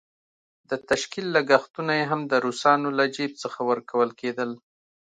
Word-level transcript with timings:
د 0.69 0.71
تشکيل 0.89 1.25
لګښتونه 1.35 1.91
یې 1.99 2.05
هم 2.11 2.21
د 2.31 2.33
روسانو 2.45 2.87
له 2.97 3.05
جېب 3.15 3.31
څخه 3.43 3.59
ورکول 3.71 4.09
کېدل. 4.21 4.49